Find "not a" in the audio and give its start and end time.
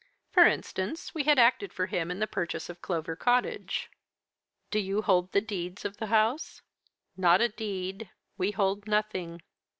7.15-7.49